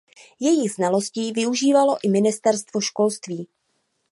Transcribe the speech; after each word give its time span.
Jejích 0.39 0.71
znalostí 0.71 1.31
využívalo 1.31 1.97
i 2.03 2.09
ministerstvo 2.09 2.81
školství. 2.81 3.47